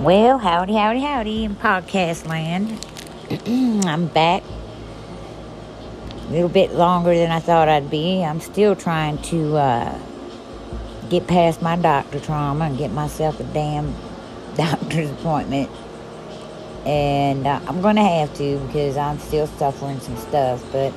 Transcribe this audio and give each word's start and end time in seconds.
Well, 0.00 0.38
howdy, 0.38 0.72
howdy, 0.72 1.00
howdy 1.00 1.44
in 1.44 1.56
podcast 1.56 2.26
land. 2.26 2.86
I'm 3.86 4.06
back. 4.06 4.42
A 6.26 6.32
little 6.32 6.48
bit 6.48 6.72
longer 6.72 7.14
than 7.14 7.30
I 7.30 7.38
thought 7.38 7.68
I'd 7.68 7.90
be. 7.90 8.24
I'm 8.24 8.40
still 8.40 8.74
trying 8.74 9.18
to 9.24 9.58
uh, 9.58 9.98
get 11.10 11.26
past 11.26 11.60
my 11.60 11.76
doctor 11.76 12.18
trauma 12.18 12.64
and 12.64 12.78
get 12.78 12.92
myself 12.92 13.40
a 13.40 13.44
damn 13.44 13.94
doctor's 14.56 15.10
appointment. 15.10 15.68
And 16.86 17.46
uh, 17.46 17.60
I'm 17.66 17.82
going 17.82 17.96
to 17.96 18.02
have 18.02 18.32
to 18.36 18.58
because 18.68 18.96
I'm 18.96 19.18
still 19.18 19.48
suffering 19.48 20.00
some 20.00 20.16
stuff. 20.16 20.64
But 20.72 20.94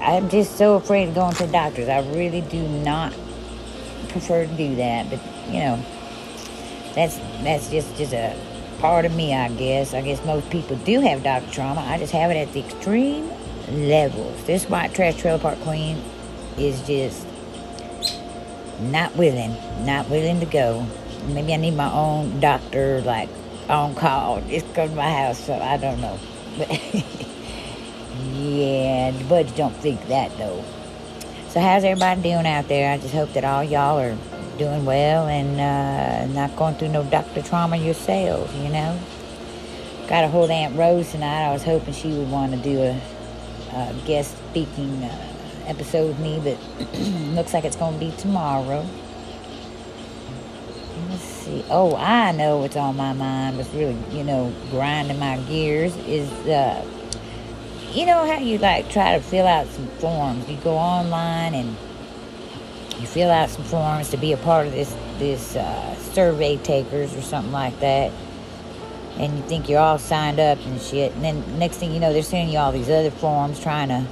I'm 0.00 0.28
just 0.28 0.58
so 0.58 0.74
afraid 0.74 1.08
of 1.08 1.14
going 1.14 1.32
to 1.36 1.46
the 1.46 1.52
doctors. 1.52 1.88
I 1.88 2.00
really 2.12 2.42
do 2.42 2.60
not 2.60 3.14
prefer 4.10 4.44
to 4.44 4.54
do 4.54 4.76
that. 4.76 5.08
But, 5.08 5.20
you 5.46 5.60
know, 5.60 5.82
that's 6.94 7.18
that's 7.42 7.70
just, 7.70 7.96
just 7.96 8.12
a 8.12 8.36
part 8.80 9.04
of 9.04 9.14
me, 9.14 9.34
I 9.34 9.48
guess. 9.50 9.94
I 9.94 10.00
guess 10.00 10.24
most 10.24 10.48
people 10.50 10.76
do 10.76 11.00
have 11.00 11.22
doctor 11.22 11.50
trauma. 11.50 11.82
I 11.82 11.98
just 11.98 12.12
have 12.12 12.30
it 12.30 12.36
at 12.36 12.52
the 12.52 12.60
extreme 12.60 13.30
levels. 13.68 14.44
This 14.44 14.68
white 14.68 14.94
trash 14.94 15.16
trailer 15.16 15.38
park 15.38 15.60
queen 15.60 16.02
is 16.58 16.84
just 16.86 17.26
not 18.80 19.14
willing, 19.16 19.54
not 19.84 20.08
willing 20.08 20.40
to 20.40 20.46
go. 20.46 20.86
Maybe 21.28 21.52
I 21.52 21.56
need 21.56 21.76
my 21.76 21.92
own 21.92 22.40
doctor, 22.40 23.02
like 23.02 23.28
on 23.68 23.94
call. 23.94 24.40
Just 24.42 24.72
come 24.74 24.88
to 24.88 24.94
my 24.94 25.10
house, 25.10 25.38
so 25.44 25.54
I 25.54 25.76
don't 25.76 26.00
know. 26.00 26.18
But 26.58 26.70
yeah, 28.34 29.10
the 29.12 29.24
buds 29.28 29.52
don't 29.52 29.76
think 29.76 30.06
that 30.08 30.36
though. 30.38 30.64
So 31.48 31.60
how's 31.60 31.84
everybody 31.84 32.22
doing 32.22 32.46
out 32.46 32.68
there? 32.68 32.92
I 32.92 32.98
just 32.98 33.12
hope 33.14 33.32
that 33.34 33.44
all 33.44 33.62
y'all 33.64 33.98
are 33.98 34.16
doing 34.60 34.84
well 34.84 35.26
and 35.26 35.58
uh, 35.58 36.26
not 36.34 36.54
going 36.54 36.74
through 36.74 36.90
no 36.90 37.02
doctor 37.04 37.40
trauma 37.40 37.78
yourself, 37.78 38.54
you 38.56 38.68
know. 38.68 39.00
Got 40.06 40.24
a 40.24 40.28
hold 40.28 40.44
of 40.44 40.50
Aunt 40.50 40.76
Rose 40.76 41.10
tonight. 41.12 41.48
I 41.48 41.52
was 41.52 41.62
hoping 41.62 41.94
she 41.94 42.12
would 42.12 42.30
want 42.30 42.52
to 42.52 42.58
do 42.58 42.78
a 42.78 43.00
uh, 43.72 43.92
guest 44.04 44.36
speaking 44.50 45.02
uh, 45.02 45.64
episode 45.66 46.08
with 46.08 46.18
me, 46.18 46.40
but 46.44 46.98
looks 47.34 47.54
like 47.54 47.64
it's 47.64 47.76
going 47.76 47.94
to 47.94 47.98
be 47.98 48.12
tomorrow. 48.18 48.86
Let's 51.08 51.22
see. 51.22 51.64
Oh, 51.70 51.96
I 51.96 52.32
know 52.32 52.58
what's 52.58 52.76
on 52.76 52.96
my 52.96 53.14
mind. 53.14 53.56
What's 53.56 53.70
really, 53.70 53.96
you 54.10 54.24
know, 54.24 54.52
grinding 54.70 55.18
my 55.18 55.38
gears 55.48 55.96
is, 55.96 56.30
uh, 56.46 56.84
you 57.92 58.04
know 58.04 58.26
how 58.26 58.38
you 58.38 58.58
like 58.58 58.90
try 58.90 59.16
to 59.16 59.22
fill 59.22 59.46
out 59.46 59.68
some 59.68 59.86
forms. 59.86 60.46
You 60.50 60.58
go 60.58 60.76
online 60.76 61.54
and 61.54 61.76
you 63.00 63.06
fill 63.06 63.30
out 63.30 63.50
some 63.50 63.64
forms 63.64 64.10
to 64.10 64.16
be 64.16 64.32
a 64.32 64.36
part 64.36 64.66
of 64.66 64.72
this 64.72 64.94
this 65.18 65.56
uh, 65.56 65.94
survey 65.96 66.56
takers 66.58 67.14
or 67.14 67.22
something 67.22 67.52
like 67.52 67.78
that 67.80 68.12
and 69.20 69.36
you 69.36 69.42
think 69.44 69.68
you're 69.68 69.80
all 69.80 69.98
signed 69.98 70.40
up 70.40 70.58
and 70.64 70.80
shit. 70.80 71.12
And 71.12 71.22
then 71.22 71.58
next 71.58 71.76
thing 71.76 71.92
you 71.92 72.00
know, 72.00 72.12
they're 72.12 72.22
sending 72.22 72.52
you 72.52 72.58
all 72.58 72.72
these 72.72 72.88
other 72.88 73.10
forms 73.10 73.60
trying 73.60 73.88
to 73.88 74.06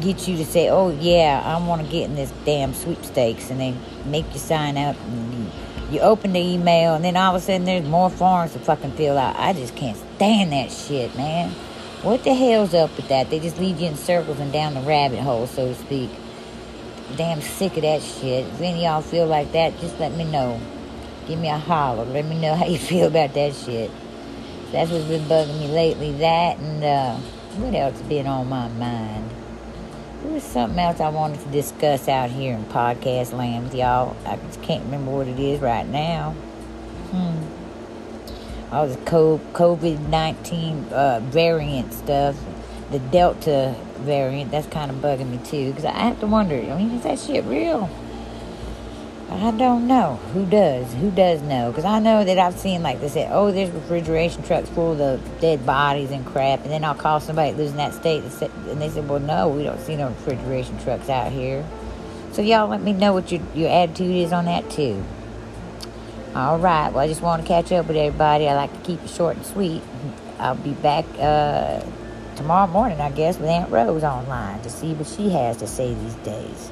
get 0.00 0.28
you 0.28 0.36
to 0.36 0.44
say, 0.44 0.68
"Oh 0.68 0.90
yeah, 0.90 1.42
I 1.44 1.64
want 1.66 1.84
to 1.84 1.90
get 1.90 2.04
in 2.04 2.14
this 2.14 2.32
damn 2.44 2.74
sweepstakes," 2.74 3.50
and 3.50 3.60
they 3.60 3.74
make 4.04 4.32
you 4.32 4.38
sign 4.38 4.76
up. 4.76 4.96
And 5.06 5.34
you, 5.34 5.50
you 5.90 6.00
open 6.00 6.32
the 6.32 6.40
email, 6.40 6.94
and 6.94 7.04
then 7.04 7.16
all 7.16 7.34
of 7.34 7.42
a 7.42 7.44
sudden 7.44 7.64
there's 7.64 7.86
more 7.86 8.10
forms 8.10 8.52
to 8.52 8.58
fucking 8.58 8.92
fill 8.92 9.18
out. 9.18 9.36
I 9.38 9.52
just 9.52 9.74
can't 9.76 9.96
stand 10.16 10.52
that 10.52 10.70
shit, 10.70 11.16
man. 11.16 11.50
What 12.02 12.22
the 12.22 12.34
hell's 12.34 12.74
up 12.74 12.94
with 12.96 13.08
that? 13.08 13.30
They 13.30 13.40
just 13.40 13.58
lead 13.58 13.78
you 13.78 13.88
in 13.88 13.96
circles 13.96 14.38
and 14.38 14.52
down 14.52 14.74
the 14.74 14.82
rabbit 14.82 15.20
hole, 15.20 15.46
so 15.46 15.68
to 15.68 15.74
speak. 15.74 16.10
Damn 17.16 17.40
sick 17.40 17.76
of 17.76 17.82
that 17.82 18.02
shit. 18.02 18.46
If 18.46 18.60
any 18.60 18.84
y'all 18.84 19.02
feel 19.02 19.26
like 19.26 19.52
that, 19.52 19.78
just 19.80 19.98
let 20.00 20.12
me 20.12 20.24
know 20.24 20.60
give 21.26 21.38
me 21.38 21.48
a 21.48 21.58
holler. 21.58 22.04
Let 22.04 22.24
me 22.24 22.38
know 22.38 22.54
how 22.56 22.66
you 22.66 22.78
feel 22.78 23.08
about 23.08 23.34
that 23.34 23.54
shit. 23.54 23.90
That's 24.72 24.90
what's 24.90 25.04
been 25.04 25.22
bugging 25.22 25.60
me 25.60 25.68
lately. 25.68 26.12
That 26.12 26.58
and 26.58 26.82
uh, 26.82 27.16
what 27.56 27.74
else 27.74 28.00
been 28.02 28.26
on 28.26 28.48
my 28.48 28.68
mind? 28.68 29.30
There 30.22 30.32
was 30.32 30.42
something 30.42 30.78
else 30.78 31.00
I 31.00 31.10
wanted 31.10 31.40
to 31.40 31.48
discuss 31.48 32.08
out 32.08 32.30
here 32.30 32.54
in 32.54 32.64
podcast 32.64 33.32
land 33.32 33.64
with 33.64 33.74
y'all. 33.74 34.16
I 34.24 34.36
just 34.36 34.62
can't 34.62 34.82
remember 34.84 35.10
what 35.10 35.28
it 35.28 35.38
is 35.38 35.60
right 35.60 35.86
now. 35.86 36.32
Hmm. 37.10 38.74
All 38.74 38.88
this 38.88 38.96
COVID 38.96 40.08
19 40.08 40.84
uh, 40.86 41.20
variant 41.22 41.92
stuff, 41.92 42.36
the 42.90 42.98
Delta 42.98 43.76
variant, 44.04 44.50
that's 44.50 44.66
kind 44.66 44.90
of 44.90 44.98
bugging 44.98 45.30
me 45.30 45.38
too. 45.44 45.70
Because 45.70 45.84
I 45.84 45.92
have 45.92 46.20
to 46.20 46.26
wonder, 46.26 46.54
I 46.54 46.76
mean, 46.76 46.90
is 46.92 47.02
that 47.02 47.18
shit 47.18 47.44
real? 47.44 47.90
I 49.30 49.50
don't 49.50 49.88
know. 49.88 50.16
Who 50.32 50.46
does? 50.46 50.92
Who 50.94 51.10
does 51.10 51.42
know? 51.42 51.70
Because 51.70 51.84
I 51.84 51.98
know 51.98 52.24
that 52.24 52.38
I've 52.38 52.56
seen, 52.58 52.82
like, 52.82 53.00
they 53.00 53.08
said, 53.08 53.30
oh, 53.32 53.50
there's 53.50 53.70
refrigeration 53.70 54.42
trucks 54.42 54.68
full 54.68 55.00
of 55.00 55.40
dead 55.40 55.66
bodies 55.66 56.10
and 56.10 56.24
crap. 56.24 56.62
And 56.62 56.70
then 56.70 56.84
I'll 56.84 56.94
call 56.94 57.20
somebody 57.20 57.50
in 57.50 57.76
that 57.76 57.94
state 57.94 58.22
and 58.22 58.80
they 58.80 58.90
said, 58.90 59.08
well, 59.08 59.20
no, 59.20 59.48
we 59.48 59.64
don't 59.64 59.80
see 59.80 59.96
no 59.96 60.08
refrigeration 60.08 60.78
trucks 60.84 61.08
out 61.08 61.32
here. 61.32 61.66
So 62.32 62.42
y'all 62.42 62.68
let 62.68 62.82
me 62.82 62.92
know 62.92 63.12
what 63.12 63.32
your, 63.32 63.40
your 63.54 63.70
attitude 63.70 64.14
is 64.14 64.32
on 64.32 64.44
that, 64.44 64.70
too. 64.70 65.02
All 66.34 66.58
right. 66.58 66.90
Well, 66.92 66.98
I 66.98 67.06
just 67.06 67.22
want 67.22 67.42
to 67.42 67.48
catch 67.48 67.72
up 67.72 67.86
with 67.86 67.96
everybody. 67.96 68.48
I 68.48 68.54
like 68.54 68.72
to 68.72 68.80
keep 68.80 69.02
it 69.02 69.10
short 69.10 69.36
and 69.36 69.46
sweet. 69.46 69.82
I'll 70.38 70.56
be 70.56 70.72
back 70.72 71.04
uh, 71.18 71.80
tomorrow 72.36 72.70
morning, 72.70 73.00
I 73.00 73.10
guess, 73.10 73.38
with 73.38 73.48
Aunt 73.48 73.70
Rose 73.70 74.04
online 74.04 74.60
to 74.62 74.70
see 74.70 74.94
what 74.94 75.06
she 75.06 75.30
has 75.30 75.56
to 75.58 75.66
say 75.66 75.94
these 75.94 76.14
days. 76.16 76.70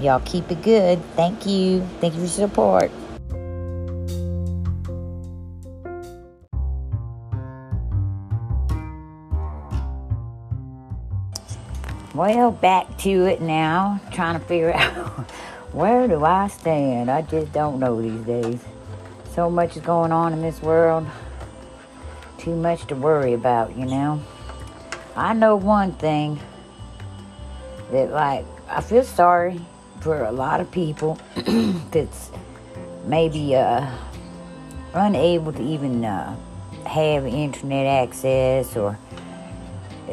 Y'all 0.00 0.20
keep 0.24 0.50
it 0.50 0.62
good. 0.62 1.02
Thank 1.14 1.46
you. 1.46 1.86
Thank 2.00 2.14
you 2.14 2.20
for 2.20 2.26
your 2.26 2.48
support. 2.48 2.90
Well, 12.14 12.50
back 12.50 12.96
to 12.98 13.26
it 13.26 13.42
now. 13.42 14.00
Trying 14.10 14.40
to 14.40 14.46
figure 14.46 14.72
out 14.76 15.30
where 15.72 16.08
do 16.08 16.24
I 16.24 16.48
stand. 16.48 17.10
I 17.10 17.22
just 17.22 17.52
don't 17.52 17.78
know 17.78 18.00
these 18.00 18.22
days. 18.22 18.60
So 19.34 19.50
much 19.50 19.76
is 19.76 19.82
going 19.82 20.12
on 20.12 20.32
in 20.32 20.40
this 20.40 20.62
world. 20.62 21.06
Too 22.38 22.56
much 22.56 22.86
to 22.86 22.94
worry 22.94 23.34
about, 23.34 23.76
you 23.76 23.84
know. 23.84 24.22
I 25.16 25.32
know 25.32 25.56
one 25.56 25.92
thing 25.92 26.38
that, 27.90 28.10
like, 28.10 28.44
I 28.68 28.82
feel 28.82 29.02
sorry 29.02 29.60
for 30.00 30.24
a 30.24 30.30
lot 30.30 30.60
of 30.60 30.70
people 30.70 31.18
that's 31.90 32.30
maybe 33.06 33.56
uh, 33.56 33.90
unable 34.92 35.54
to 35.54 35.62
even 35.62 36.04
uh, 36.04 36.36
have 36.84 37.24
internet 37.24 37.86
access 37.86 38.76
or 38.76 38.98
uh, 40.06 40.12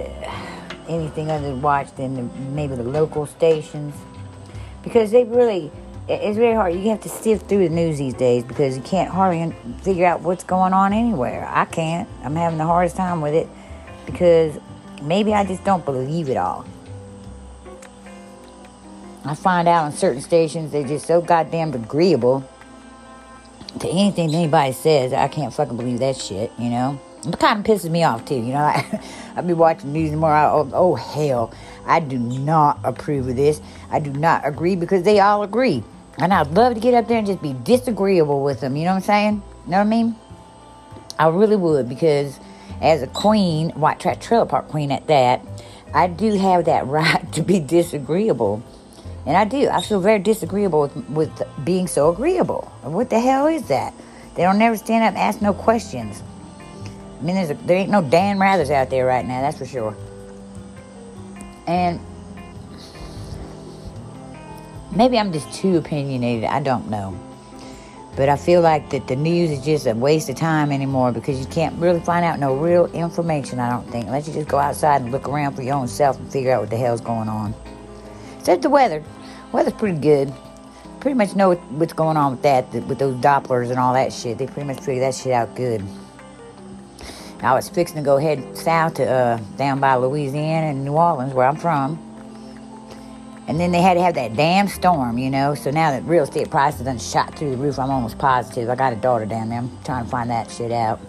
anything 0.88 1.30
other 1.30 1.48
than 1.48 1.62
watch 1.62 1.94
than 1.96 2.16
the, 2.16 2.40
maybe 2.52 2.76
the 2.76 2.84
local 2.84 3.26
stations. 3.26 3.94
Because 4.84 5.12
they 5.12 5.26
really 5.26 5.70
it's 6.08 6.38
very 6.38 6.54
hard. 6.54 6.76
You 6.76 6.90
have 6.90 7.02
to 7.02 7.10
sift 7.10 7.48
through 7.48 7.68
the 7.68 7.74
news 7.74 7.98
these 7.98 8.14
days 8.14 8.44
because 8.44 8.76
you 8.78 8.84
can't 8.84 9.10
hardly 9.10 9.54
figure 9.82 10.06
out 10.06 10.22
what's 10.22 10.44
going 10.44 10.74
on 10.74 10.94
anywhere. 10.94 11.48
I 11.50 11.66
can't. 11.66 12.10
I'm 12.24 12.36
having 12.36 12.58
the 12.58 12.66
hardest 12.66 12.96
time 12.96 13.22
with 13.22 13.34
it 13.34 13.48
because 14.06 14.58
maybe 15.04 15.34
i 15.34 15.46
just 15.46 15.64
don't 15.64 15.86
believe 15.86 16.30
it 16.30 16.38
all 16.38 16.66
I 19.26 19.36
find 19.36 19.70
out 19.70 19.86
on 19.86 19.94
certain 19.94 20.22
stations 20.22 20.74
they're 20.74 20.86
just 20.86 21.06
so 21.06 21.22
goddamn 21.22 21.74
agreeable 21.74 22.44
to 23.80 23.88
anything 23.90 24.34
anybody 24.34 24.74
says. 24.74 25.14
I 25.14 25.28
can't 25.28 25.54
fucking 25.54 25.78
believe 25.78 26.00
that 26.00 26.18
shit, 26.18 26.52
you 26.58 26.70
know? 26.70 27.00
It 27.26 27.40
kind 27.40 27.60
of 27.60 27.66
pisses 27.66 27.90
me 27.90 28.04
off 28.04 28.26
too, 28.26 28.36
you 28.36 28.54
know? 28.54 28.58
I, 28.58 29.00
I 29.36 29.42
be 29.42 29.54
watching 29.54 29.94
news. 29.94 30.12
I, 30.12 30.46
oh, 30.46 30.70
oh, 30.74 30.96
hell. 30.96 31.54
I 31.86 32.00
do 32.00 32.20
not 32.20 32.80
approve 32.84 33.28
of 33.30 33.36
this. 33.36 33.62
I 33.90 34.00
do 34.00 34.12
not 34.12 34.46
agree 34.46 34.76
because 34.76 35.04
they 35.04 35.20
all 35.20 35.44
agree. 35.44 35.84
And 36.18 36.34
I'd 36.34 36.52
love 36.52 36.76
to 36.76 36.80
get 36.80 36.94
up 36.94 37.08
there 37.08 37.18
and 37.18 37.26
just 37.26 37.42
be 37.42 37.54
disagreeable 37.54 38.44
with 38.44 38.60
them, 38.60 38.76
you 38.76 38.84
know 38.84 38.92
what 38.92 38.98
I'm 38.98 39.02
saying? 39.04 39.44
You 39.66 39.72
know 39.72 39.78
what 39.78 39.88
I 39.88 39.90
mean? 39.90 40.16
I 41.18 41.28
really 41.30 41.56
would 41.56 41.90
because 41.90 42.40
as 42.84 43.02
a 43.02 43.08
queen, 43.08 43.72
white 43.72 44.00
trash 44.00 44.24
trailer 44.24 44.46
park 44.46 44.68
queen 44.68 44.92
at 44.92 45.08
that, 45.08 45.42
I 45.94 46.08
do 46.08 46.38
have 46.38 46.66
that 46.66 46.86
right 46.88 47.32
to 47.34 47.42
be 47.42 47.60
disagreeable 47.60 48.62
and 49.26 49.38
I 49.38 49.46
do. 49.46 49.70
I 49.70 49.82
feel 49.82 50.02
very 50.02 50.20
disagreeable 50.20 50.82
with, 50.82 51.10
with 51.10 51.44
being 51.64 51.88
so 51.88 52.12
agreeable. 52.12 52.72
What 52.82 53.10
the 53.10 53.20
hell 53.20 53.48
is 53.48 53.68
that? 53.70 53.94
They 54.36 54.44
don't 54.44 54.58
never 54.58 54.76
stand 54.76 55.04
up 55.04 55.10
and 55.10 55.18
ask 55.18 55.42
no 55.42 55.54
questions. 55.54 56.22
I 57.20 57.24
mean, 57.24 57.36
there's 57.36 57.52
a, 57.52 57.54
there 57.54 57.78
ain't 57.78 57.90
no 57.90 58.02
Dan 58.02 58.38
Rathers 58.38 58.70
out 58.70 58.90
there 58.90 59.06
right 59.06 59.26
now, 59.26 59.42
that's 59.42 59.58
for 59.58 59.66
sure. 59.66 59.96
And 61.68 62.02
maybe 64.94 65.18
I'm 65.18 65.32
just 65.32 65.54
too 65.54 65.78
opinionated. 65.78 66.44
I 66.46 66.60
don't 66.60 66.90
know. 66.90 67.18
But 68.16 68.30
I 68.30 68.36
feel 68.36 68.62
like 68.62 68.92
that 68.92 69.08
the 69.08 69.16
news 69.16 69.50
is 69.50 69.66
just 69.66 69.88
a 69.88 69.94
waste 69.94 70.30
of 70.30 70.36
time 70.36 70.72
anymore 70.72 71.12
because 71.12 71.40
you 71.40 71.48
can't 71.48 71.76
really 71.80 72.00
find 72.00 72.24
out 72.24 72.38
no 72.38 72.56
real 72.56 72.86
information, 72.94 73.60
I 73.60 73.70
don't 73.70 73.90
think. 73.90 74.06
Unless 74.06 74.28
you 74.28 74.34
just 74.36 74.48
go 74.48 74.60
outside 74.60 75.02
and 75.02 75.12
look 75.12 75.28
around 75.28 75.56
for 75.56 75.64
your 75.64 75.76
own 75.76 75.88
self 75.88 76.20
and 76.20 76.32
figure 76.32 76.52
out 76.52 76.62
what 76.62 76.70
the 76.70 76.78
hell's 76.78 77.02
going 77.02 77.28
on. 77.28 77.56
Except 78.38 78.62
the 78.62 78.70
weather. 78.70 79.04
Weather's 79.52 79.74
pretty 79.74 79.98
good. 79.98 80.32
pretty 81.00 81.16
much 81.16 81.36
know 81.36 81.56
what's 81.56 81.94
going 81.94 82.18
on 82.18 82.32
with 82.34 82.44
that, 82.44 82.72
with 82.88 83.00
those 83.00 83.16
Dopplers 83.16 83.72
and 83.72 83.80
all 83.80 83.94
that 83.94 84.14
shit. 84.14 84.38
They 84.38 84.46
pretty 84.46 84.68
much 84.68 84.80
figured 84.80 85.04
that 85.04 85.16
shit 85.16 85.34
out 85.34 85.56
good. 85.56 85.84
I 87.42 87.54
was 87.54 87.68
fixing 87.68 87.98
to 87.98 88.04
go 88.04 88.18
head 88.18 88.58
south 88.58 88.94
to 88.96 89.10
uh, 89.10 89.38
down 89.58 89.82
by 89.82 89.96
Louisiana 89.96 90.68
and 90.68 90.86
New 90.86 90.94
Orleans, 90.94 91.34
where 91.34 91.46
I'm 91.46 91.58
from. 91.58 92.00
And 93.48 93.60
then 93.60 93.72
they 93.72 93.82
had 93.82 93.96
to 93.96 94.02
have 94.02 94.16
that 94.16 94.36
damn 94.36 94.68
storm, 94.68 95.18
you 95.18 95.30
know. 95.30 95.54
So 95.54 95.70
now 95.70 95.92
that 95.92 96.04
real 96.06 96.24
estate 96.24 96.50
prices 96.50 96.82
done 96.82 96.98
shot 96.98 97.38
through 97.38 97.52
the 97.52 97.58
roof, 97.58 97.78
I'm 97.78 97.90
almost 97.90 98.18
positive. 98.18 98.70
I 98.70 98.76
got 98.76 98.94
a 98.94 98.96
daughter 98.96 99.26
down 99.26 99.50
there. 99.50 99.60
I'm 99.60 99.84
trying 99.84 100.06
to 100.06 100.10
find 100.10 100.30
that 100.30 100.50
shit 100.50 100.72
out. 100.72 101.00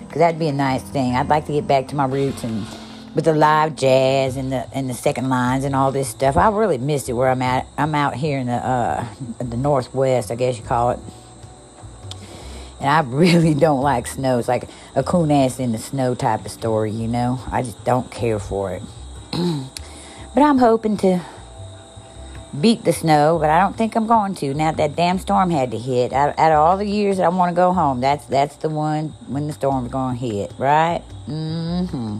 Because 0.00 0.20
that'd 0.20 0.38
be 0.38 0.48
a 0.48 0.52
nice 0.52 0.82
thing. 0.82 1.14
I'd 1.14 1.28
like 1.28 1.46
to 1.46 1.52
get 1.52 1.66
back 1.66 1.88
to 1.88 1.96
my 1.96 2.06
roots 2.06 2.44
and 2.44 2.66
with 3.14 3.26
the 3.26 3.34
live 3.34 3.76
jazz 3.76 4.36
and 4.36 4.50
the 4.50 4.66
and 4.74 4.90
the 4.90 4.94
second 4.94 5.28
lines 5.28 5.64
and 5.64 5.74
all 5.74 5.92
this 5.92 6.08
stuff. 6.08 6.36
I 6.36 6.48
really 6.48 6.78
missed 6.78 7.08
it 7.08 7.12
where 7.12 7.30
I'm 7.30 7.42
at. 7.42 7.66
I'm 7.78 7.94
out 7.94 8.14
here 8.14 8.38
in 8.38 8.46
the 8.46 8.54
uh, 8.54 9.06
the 9.38 9.56
northwest, 9.56 10.30
I 10.30 10.34
guess 10.34 10.56
you 10.56 10.64
call 10.64 10.90
it. 10.90 11.00
And 12.80 12.88
I 12.88 13.00
really 13.06 13.54
don't 13.54 13.82
like 13.82 14.06
snow. 14.06 14.38
It's 14.38 14.48
like 14.48 14.68
a 14.94 15.02
coon 15.02 15.30
ass 15.30 15.60
in 15.60 15.72
the 15.72 15.78
snow 15.78 16.14
type 16.14 16.44
of 16.44 16.50
story, 16.50 16.90
you 16.90 17.08
know. 17.08 17.40
I 17.50 17.62
just 17.62 17.84
don't 17.84 18.10
care 18.10 18.38
for 18.38 18.72
it. 18.72 18.82
but 20.34 20.42
I'm 20.42 20.58
hoping 20.58 20.96
to 20.98 21.20
beat 22.60 22.84
the 22.84 22.92
snow, 22.92 23.38
but 23.40 23.50
I 23.50 23.60
don't 23.60 23.76
think 23.76 23.96
I'm 23.96 24.06
going 24.06 24.34
to. 24.36 24.54
Now 24.54 24.72
that 24.72 24.96
damn 24.96 25.18
storm 25.18 25.50
had 25.50 25.70
to 25.70 25.78
hit. 25.78 26.12
Out, 26.12 26.38
out 26.38 26.52
of 26.52 26.58
all 26.58 26.76
the 26.76 26.86
years 26.86 27.16
that 27.16 27.24
I 27.24 27.28
want 27.28 27.50
to 27.50 27.54
go 27.54 27.72
home, 27.72 28.00
that's 28.00 28.26
that's 28.26 28.56
the 28.56 28.68
one 28.68 29.08
when 29.26 29.46
the 29.46 29.52
storm's 29.52 29.90
going 29.90 30.18
to 30.18 30.20
hit, 30.20 30.52
right? 30.58 31.02
Mm-hmm. 31.28 32.18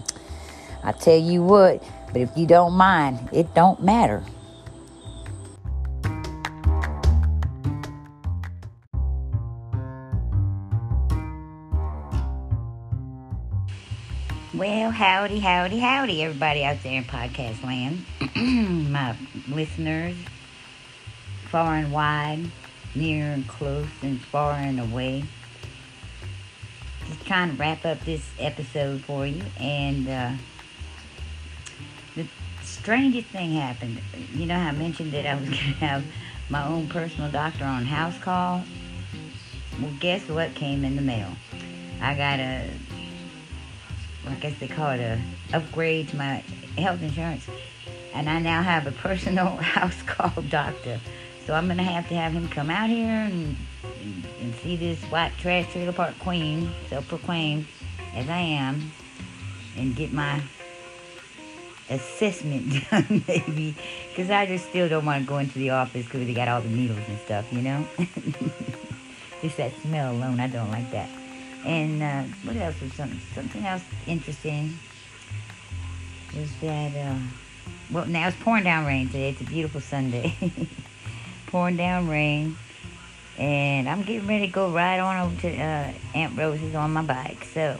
I 0.82 0.92
tell 0.92 1.18
you 1.18 1.42
what, 1.42 1.82
but 2.12 2.16
if 2.16 2.36
you 2.36 2.46
don't 2.46 2.74
mind, 2.74 3.28
it 3.32 3.54
don't 3.54 3.82
matter. 3.82 4.22
Well, 14.56 14.92
howdy, 14.92 15.40
howdy, 15.40 15.80
howdy, 15.80 16.22
everybody 16.22 16.62
out 16.62 16.80
there 16.84 16.98
in 16.98 17.02
podcast 17.02 17.64
land. 17.64 18.04
My 18.88 19.16
listeners, 19.48 20.14
far 21.50 21.74
and 21.74 21.90
wide, 21.90 22.52
near 22.94 23.32
and 23.32 23.48
close, 23.48 23.88
and 24.00 24.20
far 24.20 24.52
and 24.52 24.78
away. 24.78 25.24
Just 27.08 27.26
trying 27.26 27.50
to 27.50 27.56
wrap 27.56 27.84
up 27.84 28.04
this 28.04 28.24
episode 28.38 29.00
for 29.00 29.26
you. 29.26 29.42
And 29.58 30.08
uh, 30.08 30.32
the 32.14 32.28
strangest 32.62 33.26
thing 33.30 33.54
happened. 33.54 34.00
You 34.34 34.46
know 34.46 34.54
I 34.54 34.70
mentioned 34.70 35.10
that 35.14 35.26
I 35.26 35.34
was 35.34 35.44
going 35.48 35.56
to 35.56 35.84
have 35.84 36.04
my 36.48 36.64
own 36.64 36.86
personal 36.86 37.28
doctor 37.28 37.64
on 37.64 37.86
house 37.86 38.18
call? 38.18 38.62
Well, 39.82 39.90
guess 39.98 40.28
what 40.28 40.54
came 40.54 40.84
in 40.84 40.94
the 40.94 41.02
mail? 41.02 41.30
I 42.00 42.14
got 42.14 42.38
a 42.38 42.70
I 44.26 44.34
guess 44.34 44.58
they 44.58 44.68
call 44.68 44.90
it 44.90 45.00
a 45.00 45.20
upgrade 45.52 46.08
to 46.08 46.16
my 46.16 46.42
health 46.78 47.02
insurance. 47.02 47.46
And 48.14 48.28
I 48.28 48.38
now 48.38 48.62
have 48.62 48.86
a 48.86 48.92
personal 48.92 49.46
house 49.56 50.00
call 50.02 50.42
doctor. 50.42 51.00
So 51.46 51.54
I'm 51.54 51.68
gonna 51.68 51.82
have 51.82 52.08
to 52.08 52.14
have 52.14 52.32
him 52.32 52.48
come 52.48 52.70
out 52.70 52.88
here 52.88 53.10
and, 53.10 53.56
and, 54.00 54.26
and 54.40 54.54
see 54.56 54.76
this 54.76 55.02
white 55.04 55.32
trash 55.38 55.70
trailer 55.72 55.92
park 55.92 56.18
queen, 56.20 56.70
self-proclaimed 56.88 57.66
as 58.14 58.28
I 58.28 58.38
am, 58.38 58.92
and 59.76 59.94
get 59.94 60.12
my 60.12 60.40
assessment 61.90 62.72
done, 62.90 63.24
maybe. 63.28 63.76
Because 64.08 64.30
I 64.30 64.46
just 64.46 64.68
still 64.68 64.88
don't 64.88 65.04
want 65.04 65.22
to 65.22 65.28
go 65.28 65.38
into 65.38 65.58
the 65.58 65.70
office 65.70 66.04
because 66.04 66.26
they 66.26 66.34
got 66.34 66.48
all 66.48 66.62
the 66.62 66.68
needles 66.68 67.00
and 67.08 67.18
stuff, 67.18 67.52
you 67.52 67.62
know? 67.62 67.86
just 69.42 69.58
that 69.58 69.72
smell 69.82 70.12
alone, 70.12 70.40
I 70.40 70.46
don't 70.46 70.70
like 70.70 70.90
that. 70.92 71.10
And 71.64 72.02
uh, 72.02 72.22
what 72.44 72.56
else 72.56 72.80
was 72.80 72.92
something, 72.92 73.20
something 73.34 73.64
else 73.64 73.82
interesting 74.06 74.78
was 76.36 76.50
that, 76.60 76.94
uh, 76.94 77.18
well, 77.90 78.06
now 78.06 78.28
it's 78.28 78.36
pouring 78.38 78.64
down 78.64 78.86
rain 78.86 79.06
today. 79.06 79.30
It's 79.30 79.40
a 79.40 79.44
beautiful 79.44 79.80
Sunday. 79.80 80.34
pouring 81.46 81.76
down 81.76 82.08
rain. 82.08 82.56
And 83.38 83.88
I'm 83.88 84.02
getting 84.02 84.28
ready 84.28 84.46
to 84.46 84.52
go 84.52 84.70
right 84.70 84.98
on 84.98 85.16
over 85.16 85.40
to 85.42 85.56
uh, 85.56 85.92
Aunt 86.14 86.36
Rose's 86.36 86.74
on 86.74 86.92
my 86.92 87.02
bike. 87.02 87.44
So 87.44 87.78